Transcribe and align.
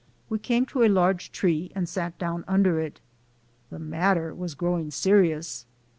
We 0.29 0.39
came 0.39 0.65
to 0.65 0.81
a 0.83 0.87
large 0.89 1.31
tree 1.31 1.71
and 1.75 1.87
sat 1.87 2.17
down 2.17 2.43
under 2.47 2.79
it. 2.79 2.99
The 3.69 3.77
matter 3.77 4.33
was 4.33 4.55
growing 4.55 4.89
serious 4.89 5.67